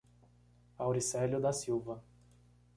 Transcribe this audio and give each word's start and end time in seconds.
Auricelio 0.79 1.39
da 1.39 1.51
Silva 1.53 2.01